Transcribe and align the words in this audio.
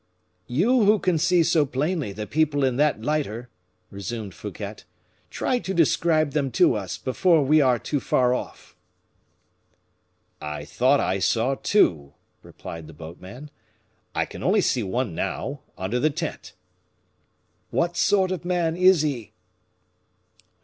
"You 0.47 0.85
who 0.85 0.97
can 0.97 1.19
see 1.19 1.43
so 1.43 1.63
plainly 1.63 2.11
the 2.11 2.25
people 2.25 2.63
in 2.63 2.77
that 2.77 3.03
lighter," 3.03 3.51
resumed 3.91 4.33
Fouquet, 4.33 4.77
"try 5.29 5.59
to 5.59 5.75
describe 5.75 6.31
them 6.31 6.49
to 6.53 6.73
us, 6.73 6.97
before 6.97 7.43
we 7.45 7.61
are 7.61 7.77
too 7.77 7.99
far 7.99 8.33
off." 8.33 8.75
"I 10.41 10.65
thought 10.65 10.99
I 10.99 11.19
saw 11.19 11.53
two," 11.53 12.15
replied 12.41 12.87
the 12.87 12.93
boatman. 12.93 13.51
"I 14.15 14.25
can 14.25 14.41
only 14.41 14.61
see 14.61 14.81
one 14.81 15.13
now, 15.13 15.59
under 15.77 15.99
the 15.99 16.09
tent." 16.09 16.53
"What 17.69 17.95
sort 17.95 18.31
of 18.31 18.43
man 18.43 18.75
is 18.75 19.03
he?" 19.03 19.33